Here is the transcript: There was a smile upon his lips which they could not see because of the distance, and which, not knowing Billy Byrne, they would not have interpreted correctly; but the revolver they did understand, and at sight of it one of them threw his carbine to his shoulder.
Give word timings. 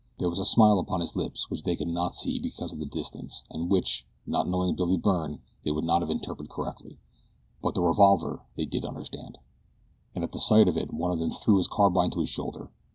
There 0.17 0.31
was 0.31 0.39
a 0.39 0.45
smile 0.45 0.79
upon 0.79 1.01
his 1.01 1.15
lips 1.15 1.51
which 1.51 1.61
they 1.61 1.75
could 1.75 1.87
not 1.87 2.15
see 2.15 2.39
because 2.39 2.73
of 2.73 2.79
the 2.79 2.87
distance, 2.87 3.43
and 3.51 3.69
which, 3.69 4.07
not 4.25 4.47
knowing 4.49 4.73
Billy 4.75 4.97
Byrne, 4.97 5.43
they 5.63 5.69
would 5.69 5.85
not 5.85 6.01
have 6.01 6.09
interpreted 6.09 6.49
correctly; 6.49 6.97
but 7.61 7.75
the 7.75 7.83
revolver 7.83 8.41
they 8.55 8.65
did 8.65 8.83
understand, 8.83 9.37
and 10.15 10.23
at 10.23 10.33
sight 10.33 10.67
of 10.67 10.75
it 10.75 10.91
one 10.91 11.11
of 11.11 11.19
them 11.19 11.29
threw 11.29 11.57
his 11.57 11.67
carbine 11.67 12.09
to 12.13 12.21
his 12.21 12.29
shoulder. 12.29 12.71